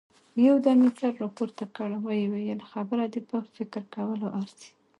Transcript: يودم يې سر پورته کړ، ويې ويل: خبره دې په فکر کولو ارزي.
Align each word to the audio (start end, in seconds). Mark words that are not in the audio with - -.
يودم 0.47 0.79
يې 0.85 0.89
سر 0.99 1.13
پورته 1.37 1.65
کړ، 1.75 1.89
ويې 2.05 2.25
ويل: 2.33 2.59
خبره 2.71 3.05
دې 3.13 3.21
په 3.29 3.37
فکر 3.55 3.83
کولو 3.95 4.27
ارزي. 4.39 4.69